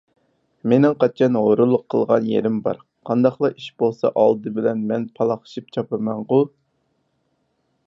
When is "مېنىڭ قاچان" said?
0.71-1.35